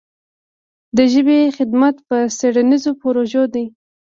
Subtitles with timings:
[0.97, 3.65] د ژبې خدمت په څېړنیزو پروژو دی.